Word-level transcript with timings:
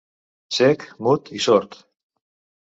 Cec, 0.57 0.85
mut 1.09 1.29
i 1.41 1.43
sord. 1.47 1.79